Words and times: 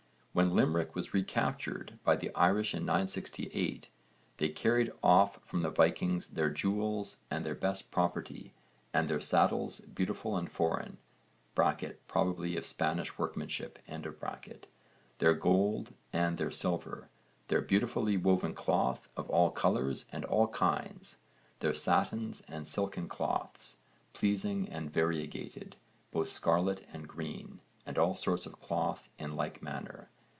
When 0.33 0.55
Limerick 0.55 0.95
was 0.95 1.13
re 1.13 1.23
captured 1.23 1.99
by 2.05 2.15
the 2.15 2.33
Irish 2.35 2.73
in 2.73 2.85
968, 2.85 3.89
they 4.37 4.47
carried 4.47 4.89
off 5.03 5.41
from 5.45 5.61
the 5.61 5.69
Vikings 5.69 6.27
'their 6.29 6.49
jewels 6.49 7.17
and 7.29 7.45
their 7.45 7.53
best 7.53 7.91
property, 7.91 8.53
and 8.93 9.09
their 9.09 9.19
saddles 9.19 9.81
beautiful 9.81 10.37
and 10.37 10.49
foreign 10.49 10.99
(probably 11.53 12.55
of 12.55 12.65
Spanish 12.65 13.17
workmanship), 13.17 13.77
their 15.17 15.33
gold 15.33 15.93
and 16.13 16.37
their 16.37 16.49
silver: 16.49 17.09
their 17.49 17.59
beautifully 17.61 18.15
woven 18.15 18.53
cloth 18.53 19.09
of 19.17 19.29
all 19.29 19.51
colours 19.51 20.05
and 20.13 20.23
all 20.23 20.47
kinds: 20.47 21.17
their 21.59 21.73
satins 21.73 22.39
and 22.47 22.69
silken 22.69 23.09
cloths, 23.09 23.75
pleasing 24.13 24.69
and 24.69 24.93
variegated, 24.93 25.75
both 26.13 26.29
scarlet 26.29 26.87
and 26.93 27.09
green, 27.09 27.59
and 27.85 27.97
all 27.97 28.15
sorts 28.15 28.45
of 28.45 28.61
cloth 28.61 29.09
in 29.19 29.35
like 29.35 29.61
manner.' 29.61 30.07